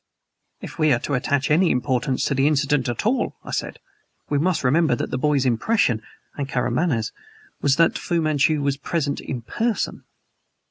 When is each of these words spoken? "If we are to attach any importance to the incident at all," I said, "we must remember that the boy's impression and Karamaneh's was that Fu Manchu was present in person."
"If 0.61 0.79
we 0.79 0.91
are 0.93 0.99
to 1.01 1.13
attach 1.13 1.51
any 1.51 1.69
importance 1.69 2.25
to 2.25 2.33
the 2.33 2.47
incident 2.47 2.89
at 2.89 3.05
all," 3.05 3.35
I 3.43 3.51
said, 3.51 3.77
"we 4.31 4.39
must 4.39 4.63
remember 4.63 4.95
that 4.95 5.11
the 5.11 5.17
boy's 5.19 5.45
impression 5.45 6.01
and 6.35 6.49
Karamaneh's 6.49 7.11
was 7.61 7.75
that 7.75 7.99
Fu 7.99 8.19
Manchu 8.19 8.63
was 8.63 8.77
present 8.77 9.19
in 9.19 9.43
person." 9.43 10.05